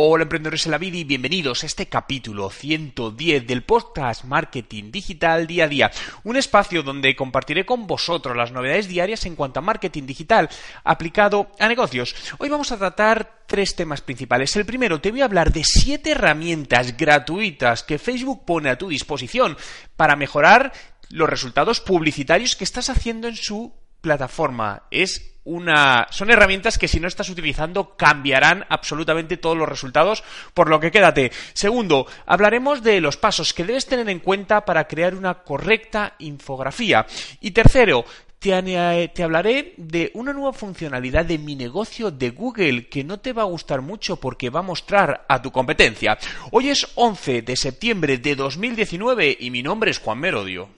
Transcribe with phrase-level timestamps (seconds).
[0.00, 5.48] Hola emprendedores en la vida y bienvenidos a este capítulo 110 del podcast Marketing Digital
[5.48, 5.90] Día a Día,
[6.22, 10.48] un espacio donde compartiré con vosotros las novedades diarias en cuanto a marketing digital
[10.84, 12.14] aplicado a negocios.
[12.38, 14.54] Hoy vamos a tratar tres temas principales.
[14.54, 18.90] El primero, te voy a hablar de siete herramientas gratuitas que Facebook pone a tu
[18.90, 19.56] disposición
[19.96, 20.72] para mejorar
[21.10, 24.84] los resultados publicitarios que estás haciendo en su plataforma.
[24.92, 30.22] Es una son herramientas que si no estás utilizando cambiarán absolutamente todos los resultados,
[30.54, 31.32] por lo que quédate.
[31.54, 37.06] Segundo, hablaremos de los pasos que debes tener en cuenta para crear una correcta infografía.
[37.40, 38.04] Y tercero,
[38.38, 43.32] te, te, hablaré de una nueva funcionalidad de mi negocio de Google que no te
[43.32, 46.18] va a gustar mucho porque va a mostrar a tu competencia.
[46.52, 50.68] Hoy es 11 de septiembre de 2019 y mi nombre es Juan Merodio.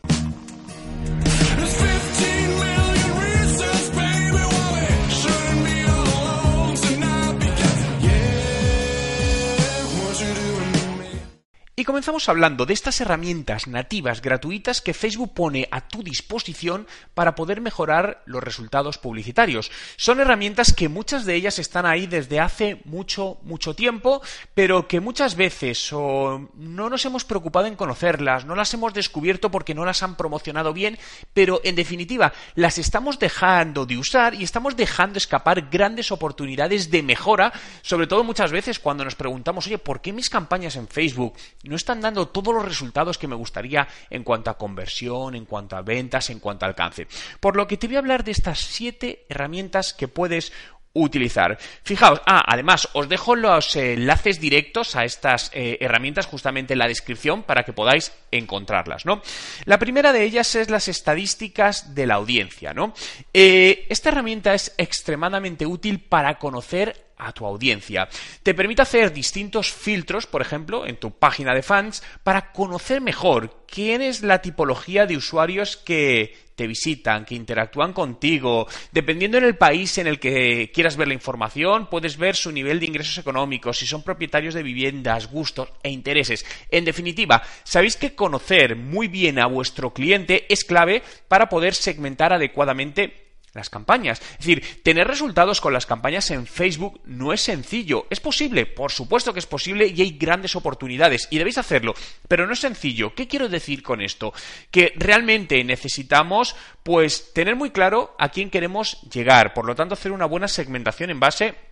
[11.90, 17.60] Comenzamos hablando de estas herramientas nativas gratuitas que Facebook pone a tu disposición para poder
[17.60, 19.72] mejorar los resultados publicitarios.
[19.96, 24.22] Son herramientas que muchas de ellas están ahí desde hace mucho, mucho tiempo,
[24.54, 29.74] pero que muchas veces no nos hemos preocupado en conocerlas, no las hemos descubierto porque
[29.74, 30.96] no las han promocionado bien,
[31.34, 37.02] pero en definitiva las estamos dejando de usar y estamos dejando escapar grandes oportunidades de
[37.02, 41.34] mejora, sobre todo muchas veces cuando nos preguntamos, oye, ¿por qué mis campañas en Facebook
[41.64, 45.76] no están dando todos los resultados que me gustaría en cuanto a conversión, en cuanto
[45.76, 47.06] a ventas, en cuanto a alcance.
[47.40, 50.52] Por lo que te voy a hablar de estas siete herramientas que puedes
[50.92, 51.56] utilizar.
[51.84, 56.88] Fijaos, ah, además os dejo los enlaces directos a estas eh, herramientas justamente en la
[56.88, 59.22] descripción para que podáis encontrarlas, ¿no?
[59.66, 62.92] La primera de ellas es las estadísticas de la audiencia, ¿no?
[63.32, 68.08] Eh, esta herramienta es extremadamente útil para conocer a tu audiencia.
[68.42, 73.64] Te permite hacer distintos filtros, por ejemplo, en tu página de fans, para conocer mejor
[73.66, 78.66] quién es la tipología de usuarios que te visitan, que interactúan contigo.
[78.92, 82.80] Dependiendo en el país en el que quieras ver la información, puedes ver su nivel
[82.80, 86.44] de ingresos económicos, si son propietarios de viviendas, gustos e intereses.
[86.70, 92.34] En definitiva, sabéis que conocer muy bien a vuestro cliente es clave para poder segmentar
[92.34, 94.20] adecuadamente las campañas.
[94.32, 98.06] Es decir, tener resultados con las campañas en Facebook no es sencillo.
[98.10, 101.94] Es posible, por supuesto que es posible y hay grandes oportunidades y debéis hacerlo,
[102.28, 103.14] pero no es sencillo.
[103.14, 104.32] ¿Qué quiero decir con esto?
[104.70, 110.12] Que realmente necesitamos pues tener muy claro a quién queremos llegar, por lo tanto hacer
[110.12, 111.69] una buena segmentación en base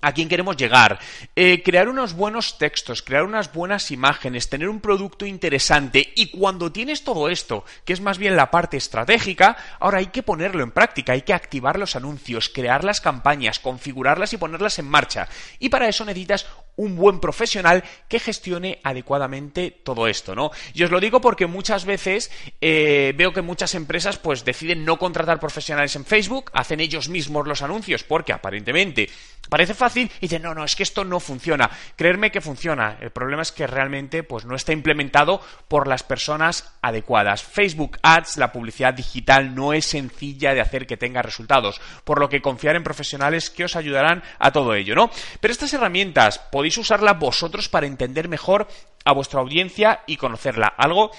[0.00, 0.98] a quién queremos llegar,
[1.34, 6.70] eh, crear unos buenos textos, crear unas buenas imágenes, tener un producto interesante y cuando
[6.70, 10.70] tienes todo esto, que es más bien la parte estratégica, ahora hay que ponerlo en
[10.70, 15.28] práctica, hay que activar los anuncios, crear las campañas, configurarlas y ponerlas en marcha.
[15.58, 16.46] Y para eso necesitas
[16.76, 20.50] un buen profesional que gestione adecuadamente todo esto, ¿no?
[20.74, 22.30] Y os lo digo porque muchas veces
[22.60, 27.46] eh, veo que muchas empresas pues deciden no contratar profesionales en Facebook, hacen ellos mismos
[27.46, 29.08] los anuncios porque aparentemente
[29.48, 31.70] parece fácil y dicen no, no, es que esto no funciona.
[31.96, 32.98] Creerme que funciona.
[33.00, 37.42] El problema es que realmente pues no está implementado por las personas adecuadas.
[37.42, 42.28] Facebook Ads, la publicidad digital no es sencilla de hacer que tenga resultados, por lo
[42.28, 45.10] que confiar en profesionales que os ayudarán a todo ello, ¿no?
[45.40, 48.68] Pero estas herramientas podéis usarla vosotros para entender mejor
[49.04, 50.66] a vuestra audiencia y conocerla.
[50.66, 51.12] Algo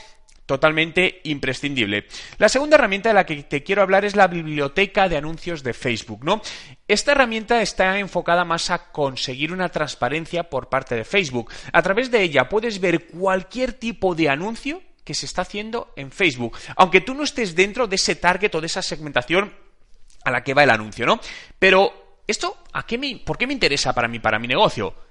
[0.47, 2.07] totalmente imprescindible.
[2.39, 5.73] La segunda herramienta de la que te quiero hablar es la biblioteca de anuncios de
[5.73, 6.41] Facebook, ¿no?
[6.87, 11.51] Esta herramienta está enfocada más a conseguir una transparencia por parte de Facebook.
[11.71, 16.11] A través de ella puedes ver cualquier tipo de anuncio que se está haciendo en
[16.11, 19.53] Facebook, aunque tú no estés dentro de ese target o de esa segmentación
[20.23, 21.19] a la que va el anuncio, ¿no?
[21.59, 25.06] Pero esto, ¿a qué me, ¿por qué me interesa para mí, para mi negocio?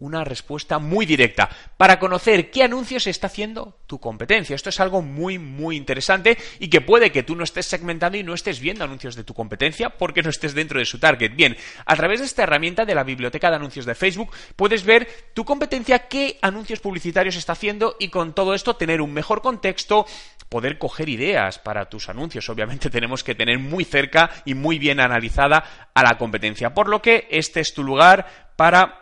[0.00, 4.54] Una respuesta muy directa para conocer qué anuncios está haciendo tu competencia.
[4.54, 8.22] Esto es algo muy, muy interesante y que puede que tú no estés segmentando y
[8.22, 11.34] no estés viendo anuncios de tu competencia porque no estés dentro de su target.
[11.34, 15.08] Bien, a través de esta herramienta de la biblioteca de anuncios de Facebook puedes ver
[15.34, 20.06] tu competencia, qué anuncios publicitarios está haciendo y con todo esto tener un mejor contexto,
[20.48, 22.48] poder coger ideas para tus anuncios.
[22.48, 26.74] Obviamente tenemos que tener muy cerca y muy bien analizada a la competencia.
[26.74, 28.97] Por lo que este es tu lugar para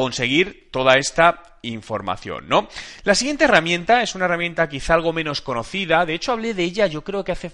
[0.00, 2.68] conseguir toda esta información, ¿no?
[3.04, 6.86] La siguiente herramienta es una herramienta quizá algo menos conocida, de hecho hablé de ella
[6.86, 7.52] yo creo que hace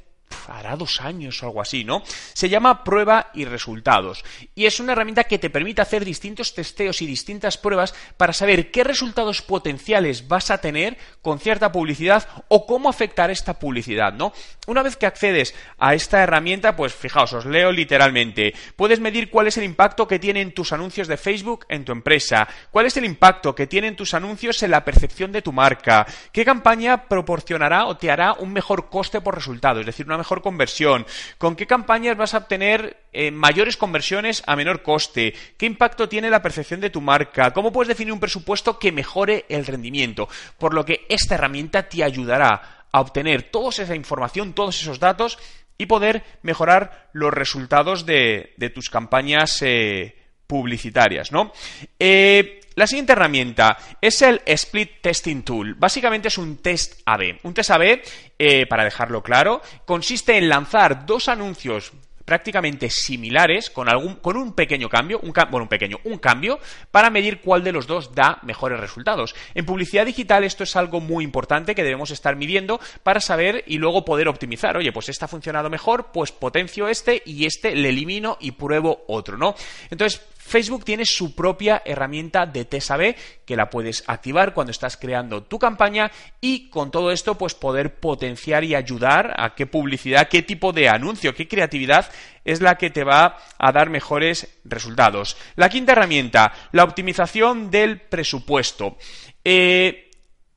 [0.48, 2.02] hará dos años o algo así, ¿no?
[2.32, 4.24] Se llama prueba y resultados.
[4.54, 8.70] Y es una herramienta que te permite hacer distintos testeos y distintas pruebas para saber
[8.70, 14.32] qué resultados potenciales vas a tener con cierta publicidad o cómo afectar esta publicidad, ¿no?
[14.66, 18.54] Una vez que accedes a esta herramienta, pues fijaos, os leo literalmente.
[18.76, 22.48] Puedes medir cuál es el impacto que tienen tus anuncios de Facebook en tu empresa,
[22.70, 26.44] cuál es el impacto que tienen tus anuncios en la percepción de tu marca, qué
[26.44, 31.06] campaña proporcionará o te hará un mejor coste por resultado, es decir, una mejor conversión,
[31.38, 36.30] con qué campañas vas a obtener eh, mayores conversiones a menor coste, qué impacto tiene
[36.30, 40.28] la percepción de tu marca, cómo puedes definir un presupuesto que mejore el rendimiento.
[40.58, 45.38] Por lo que esta herramienta te ayudará a obtener toda esa información, todos esos datos
[45.78, 50.16] y poder mejorar los resultados de, tus campañas eh,
[50.46, 51.52] publicitarias, ¿no?
[51.98, 55.74] Eh, la siguiente herramienta es el Split Testing Tool.
[55.76, 57.38] Básicamente es un test AB.
[57.44, 58.02] Un test AB,
[58.38, 61.92] eh, para dejarlo claro, consiste en lanzar dos anuncios
[62.26, 66.58] prácticamente similares con algún con un pequeño cambio, un bueno, un pequeño, un cambio
[66.90, 69.34] para medir cuál de los dos da mejores resultados.
[69.54, 73.78] En publicidad digital esto es algo muy importante que debemos estar midiendo para saber y
[73.78, 74.76] luego poder optimizar.
[74.76, 79.04] Oye, pues este ha funcionado mejor, pues potencio este y este le elimino y pruebo
[79.06, 79.54] otro, ¿no?
[79.88, 84.96] Entonces, Facebook tiene su propia herramienta de test AB que la puedes activar cuando estás
[84.96, 86.10] creando tu campaña
[86.40, 90.88] y con todo esto pues poder potenciar y ayudar a qué publicidad, qué tipo de
[90.88, 92.10] anuncio, qué creatividad
[92.44, 95.36] es la que te va a dar mejores resultados.
[95.56, 98.98] La quinta herramienta, la optimización del presupuesto.
[99.42, 100.06] Eh,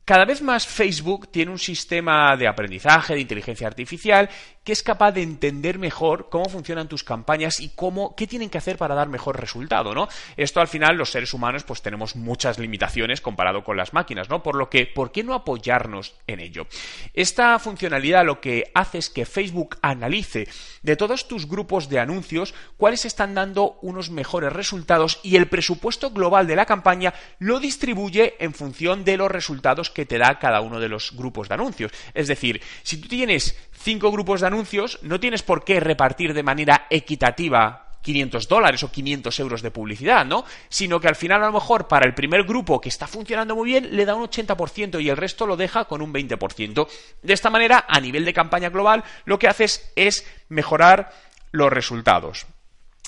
[0.09, 4.27] cada vez más Facebook tiene un sistema de aprendizaje, de inteligencia artificial,
[4.69, 8.59] que es capaz de entender mejor cómo funcionan tus campañas y cómo, qué tienen que
[8.59, 10.07] hacer para dar mejor resultado, ¿no?
[10.37, 14.43] Esto al final los seres humanos pues tenemos muchas limitaciones comparado con las máquinas, ¿no?
[14.43, 16.67] Por lo que, ¿por qué no apoyarnos en ello?
[17.15, 20.47] Esta funcionalidad lo que hace es que Facebook analice
[20.83, 26.11] de todos tus grupos de anuncios cuáles están dando unos mejores resultados y el presupuesto
[26.11, 30.61] global de la campaña lo distribuye en función de los resultados que te da cada
[30.61, 31.91] uno de los grupos de anuncios.
[32.13, 36.43] Es decir, si tú tienes cinco grupos de anuncios, no tienes por qué repartir de
[36.43, 40.45] manera equitativa 500 dólares o 500 euros de publicidad, ¿no?
[40.69, 43.69] Sino que al final a lo mejor para el primer grupo que está funcionando muy
[43.69, 46.87] bien le da un 80% y el resto lo deja con un 20%.
[47.21, 51.11] De esta manera, a nivel de campaña global, lo que haces es mejorar
[51.51, 52.45] los resultados.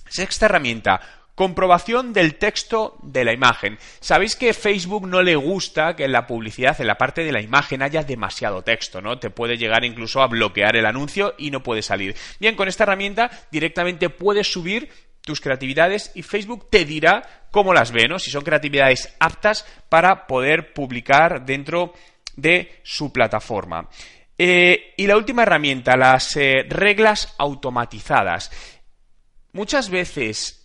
[0.09, 1.00] Sexta herramienta,
[1.36, 3.78] Comprobación del texto de la imagen.
[4.00, 7.42] Sabéis que Facebook no le gusta que en la publicidad, en la parte de la
[7.42, 9.18] imagen, haya demasiado texto, ¿no?
[9.18, 12.16] Te puede llegar incluso a bloquear el anuncio y no puede salir.
[12.39, 14.89] Bien, con esta herramienta directamente puedes subir
[15.22, 18.19] tus creatividades y Facebook te dirá cómo las ve, ¿no?
[18.19, 21.94] Si son creatividades aptas para poder publicar dentro
[22.36, 23.89] de su plataforma.
[24.38, 28.51] Eh, y la última herramienta, las eh, reglas automatizadas.
[29.54, 30.61] Muchas veces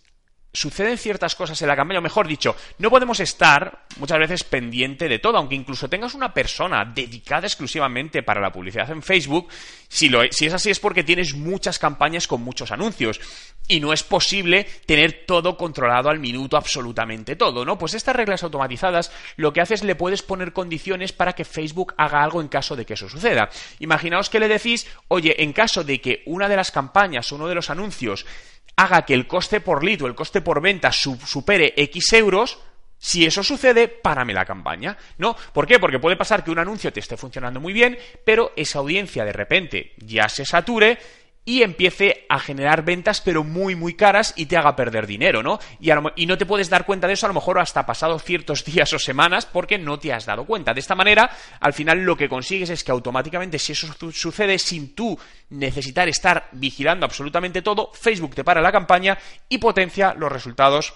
[0.57, 5.07] suceden ciertas cosas en la campaña, o mejor dicho, no podemos estar muchas veces pendiente
[5.07, 9.49] de todo, aunque incluso tengas una persona dedicada exclusivamente para la publicidad en Facebook,
[9.87, 13.21] si, es así es porque tienes muchas campañas con muchos anuncios
[13.67, 17.77] y no es posible tener todo controlado al minuto, absolutamente todo, ¿no?
[17.77, 22.23] Pues estas reglas automatizadas lo que haces le puedes poner condiciones para que Facebook haga
[22.23, 23.49] algo en caso de que eso suceda.
[23.79, 27.55] Imaginaos que le decís, oye, en caso de que una de las campañas, uno de
[27.55, 28.25] los anuncios,
[28.77, 32.59] haga que el coste por lead o el coste por venta supere X euros,
[32.99, 34.97] si eso sucede, párame la campaña.
[35.17, 35.35] ¿No?
[35.53, 35.79] ¿Por qué?
[35.79, 39.33] Porque puede pasar que un anuncio te esté funcionando muy bien, pero esa audiencia de
[39.33, 40.97] repente ya se sature
[41.47, 45.59] y empiece a generar ventas pero muy muy caras y te haga perder dinero, ¿no?
[45.79, 48.91] Y, no te puedes dar cuenta de eso a lo mejor hasta pasado ciertos días
[48.91, 50.73] o semanas porque no te has dado cuenta.
[50.73, 51.31] De esta manera,
[51.61, 55.17] al final lo que consigues es que automáticamente si eso sucede sin tú
[55.49, 59.17] necesitar estar vigilando absolutamente todo, Facebook te para la campaña
[59.47, 60.93] y potencia los resultados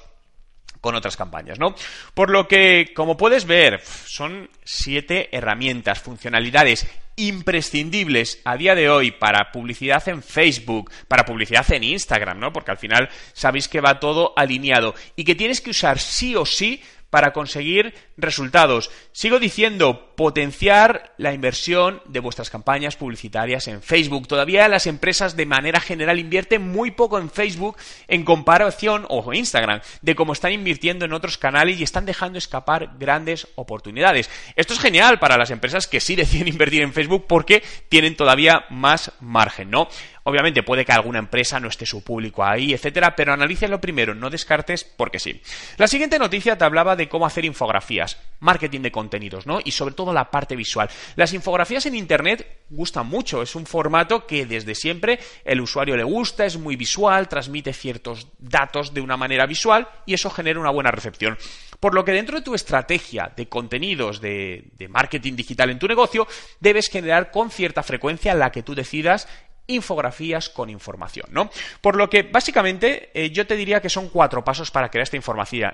[0.81, 1.75] con otras campañas, ¿no?
[2.13, 6.87] Por lo que, como puedes ver, son siete herramientas, funcionalidades
[7.27, 12.51] imprescindibles a día de hoy para publicidad en Facebook, para publicidad en Instagram, ¿no?
[12.51, 16.45] Porque al final sabéis que va todo alineado y que tienes que usar sí o
[16.45, 18.91] sí para conseguir resultados.
[19.11, 24.27] Sigo diciendo, potenciar la inversión de vuestras campañas publicitarias en Facebook.
[24.27, 29.81] Todavía las empresas de manera general invierten muy poco en Facebook en comparación, o Instagram,
[30.01, 34.29] de cómo están invirtiendo en otros canales y están dejando escapar grandes oportunidades.
[34.55, 38.65] Esto es genial para las empresas que sí deciden invertir en Facebook porque tienen todavía
[38.69, 39.87] más margen, ¿no?
[40.23, 44.29] Obviamente puede que alguna empresa no esté su público ahí, etcétera, pero analícenlo primero, no
[44.29, 45.41] descartes porque sí.
[45.77, 48.10] La siguiente noticia te hablaba de cómo hacer infografías.
[48.39, 49.59] Marketing de contenidos, ¿no?
[49.63, 50.89] Y sobre todo la parte visual.
[51.15, 56.03] Las infografías en Internet gustan mucho, es un formato que desde siempre el usuario le
[56.03, 60.71] gusta, es muy visual, transmite ciertos datos de una manera visual y eso genera una
[60.71, 61.37] buena recepción.
[61.79, 66.27] Por lo que dentro de tu estrategia de contenidos de marketing digital en tu negocio,
[66.59, 69.27] debes generar con cierta frecuencia la que tú decidas
[69.75, 71.49] infografías con información, ¿no?
[71.81, 75.17] Por lo que básicamente eh, yo te diría que son cuatro pasos para crear esta,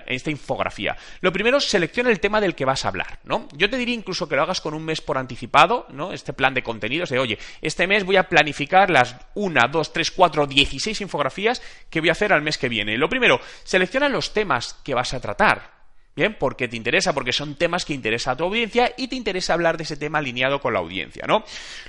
[0.06, 0.96] esta infografía.
[1.20, 3.48] Lo primero, selecciona el tema del que vas a hablar, ¿no?
[3.52, 6.12] Yo te diría incluso que lo hagas con un mes por anticipado, ¿no?
[6.12, 10.10] Este plan de contenidos de, oye, este mes voy a planificar las 1, 2, 3,
[10.10, 12.96] 4, 16 infografías que voy a hacer al mes que viene.
[12.96, 15.77] Lo primero, selecciona los temas que vas a tratar,
[16.18, 19.54] Bien, porque te interesa, porque son temas que interesa a tu audiencia y te interesa
[19.54, 21.44] hablar de ese tema alineado con la audiencia, ¿no?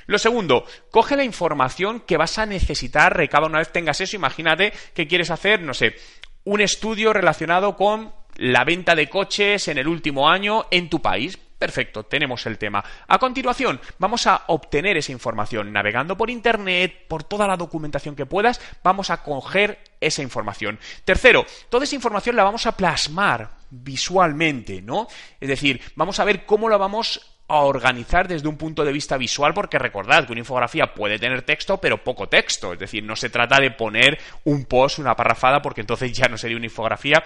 [0.06, 4.72] Lo segundo, coge la información que vas a necesitar, recaba una vez tengas eso, imagínate
[4.94, 5.96] que quieres hacer, no sé,
[6.44, 11.40] un estudio relacionado con la venta de coches en el último año en tu país.
[11.60, 12.84] Perfecto, tenemos el tema.
[13.06, 18.26] A continuación, vamos a obtener esa información navegando por Internet, por toda la documentación que
[18.26, 20.80] puedas, vamos a coger esa información.
[21.04, 25.08] Tercero, toda esa información la vamos a plasmar visualmente, ¿no?
[25.38, 29.18] Es decir, vamos a ver cómo la vamos a organizar desde un punto de vista
[29.18, 32.72] visual, porque recordad que una infografía puede tener texto, pero poco texto.
[32.72, 36.38] Es decir, no se trata de poner un post, una parrafada, porque entonces ya no
[36.38, 37.22] sería una infografía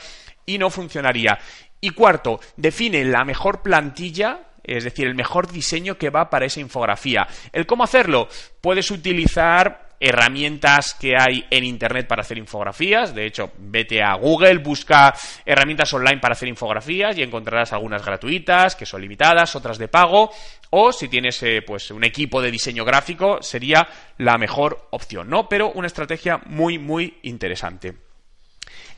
[0.45, 1.37] y no funcionaría.
[1.83, 6.61] Y cuarto, define la mejor plantilla es decir, el mejor diseño que va para esa
[6.61, 7.27] infografía.
[7.51, 8.29] ¿El cómo hacerlo?
[8.61, 13.13] Puedes utilizar herramientas que hay en Internet para hacer infografías.
[13.13, 15.13] De hecho, vete a Google, busca
[15.45, 20.31] herramientas online para hacer infografías y encontrarás algunas gratuitas, que son limitadas, otras de pago.
[20.69, 23.85] O si tienes eh, pues un equipo de diseño gráfico, sería
[24.19, 25.49] la mejor opción, ¿no?
[25.49, 28.12] Pero una estrategia muy, muy interesante.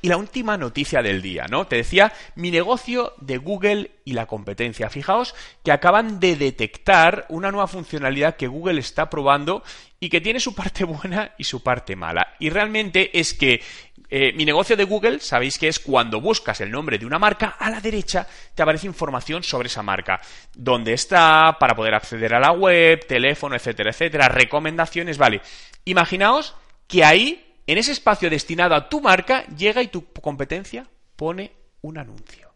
[0.05, 1.65] Y la última noticia del día, ¿no?
[1.65, 4.91] Te decía mi negocio de Google y la competencia.
[4.91, 5.33] Fijaos
[5.63, 9.63] que acaban de detectar una nueva funcionalidad que Google está probando
[9.99, 12.35] y que tiene su parte buena y su parte mala.
[12.37, 13.63] Y realmente es que
[14.11, 17.55] eh, mi negocio de Google, sabéis que es cuando buscas el nombre de una marca,
[17.57, 20.21] a la derecha te aparece información sobre esa marca.
[20.53, 25.41] Dónde está, para poder acceder a la web, teléfono, etcétera, etcétera, recomendaciones, vale.
[25.83, 26.53] Imaginaos
[26.87, 31.97] que ahí en ese espacio destinado a tu marca llega y tu competencia pone un
[31.97, 32.53] anuncio.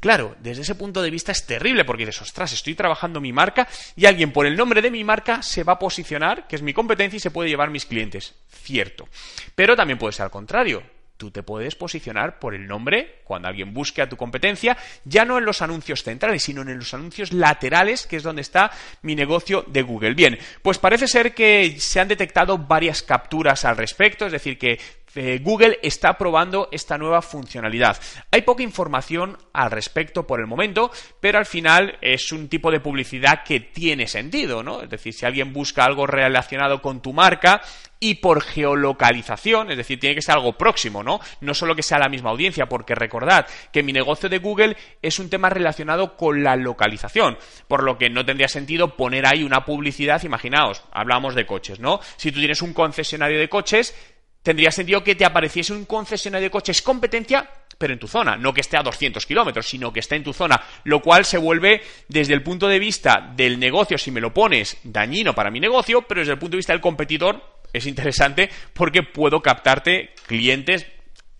[0.00, 3.68] Claro, desde ese punto de vista es terrible porque dices, ostras, estoy trabajando mi marca
[3.94, 6.72] y alguien por el nombre de mi marca se va a posicionar, que es mi
[6.72, 8.34] competencia y se puede llevar mis clientes.
[8.50, 9.08] Cierto.
[9.54, 10.82] Pero también puede ser al contrario
[11.22, 15.38] tú te puedes posicionar por el nombre cuando alguien busque a tu competencia, ya no
[15.38, 19.64] en los anuncios centrales, sino en los anuncios laterales, que es donde está mi negocio
[19.68, 20.14] de Google.
[20.14, 24.80] Bien, pues parece ser que se han detectado varias capturas al respecto, es decir, que
[25.14, 28.00] eh, Google está probando esta nueva funcionalidad.
[28.30, 30.90] Hay poca información al respecto por el momento,
[31.20, 34.82] pero al final es un tipo de publicidad que tiene sentido, ¿no?
[34.82, 37.62] Es decir, si alguien busca algo relacionado con tu marca
[38.02, 41.20] y por geolocalización, es decir, tiene que ser algo próximo, ¿no?
[41.40, 45.20] No solo que sea la misma audiencia, porque recordad que mi negocio de Google es
[45.20, 47.38] un tema relacionado con la localización,
[47.68, 52.00] por lo que no tendría sentido poner ahí una publicidad, imaginaos, hablamos de coches, ¿no?
[52.16, 53.94] Si tú tienes un concesionario de coches,
[54.42, 58.52] tendría sentido que te apareciese un concesionario de coches competencia, pero en tu zona, no
[58.52, 61.82] que esté a 200 kilómetros, sino que esté en tu zona, lo cual se vuelve
[62.08, 66.02] desde el punto de vista del negocio, si me lo pones, dañino para mi negocio,
[66.02, 70.86] pero desde el punto de vista del competidor es interesante porque puedo captarte clientes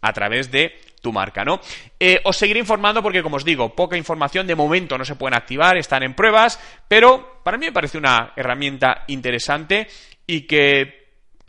[0.00, 1.60] a través de tu marca, ¿no?
[1.98, 5.36] Eh, os seguiré informando porque, como os digo, poca información de momento no se pueden
[5.36, 9.88] activar, están en pruebas, pero para mí me parece una herramienta interesante
[10.26, 11.01] y que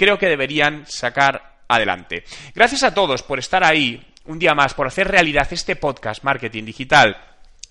[0.04, 2.26] creo que deberían sacar adelante.
[2.54, 6.66] Gracias a todos por estar ahí un día más, por hacer realidad este podcast Marketing
[6.66, 7.16] Digital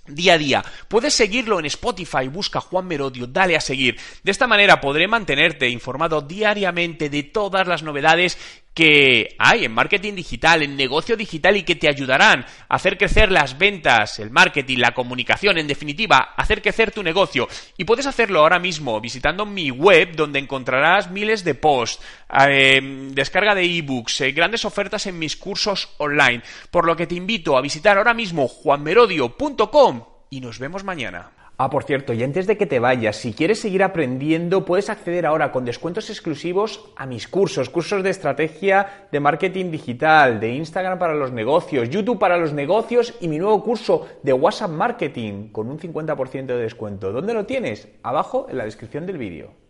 [0.07, 0.65] día a día.
[0.89, 3.99] Puedes seguirlo en Spotify, busca Juan Merodio, dale a seguir.
[4.23, 8.37] De esta manera podré mantenerte informado diariamente de todas las novedades
[8.75, 13.31] que hay en marketing digital, en negocio digital y que te ayudarán a hacer crecer
[13.31, 17.49] las ventas, el marketing, la comunicación, en definitiva, hacer crecer tu negocio.
[17.77, 22.03] Y puedes hacerlo ahora mismo visitando mi web donde encontrarás miles de posts,
[22.49, 22.81] eh,
[23.13, 26.43] descarga de ebooks, eh, grandes ofertas en mis cursos online.
[26.71, 31.42] Por lo que te invito a visitar ahora mismo juanmerodio.com y nos vemos mañana.
[31.59, 35.27] Ah, por cierto, y antes de que te vayas, si quieres seguir aprendiendo, puedes acceder
[35.27, 40.99] ahora con descuentos exclusivos a mis cursos, cursos de estrategia de marketing digital, de Instagram
[40.99, 45.69] para los negocios, YouTube para los negocios y mi nuevo curso de WhatsApp Marketing con
[45.69, 47.13] un 50% de descuento.
[47.13, 47.87] ¿Dónde lo tienes?
[48.03, 49.53] Abajo en la descripción del vídeo.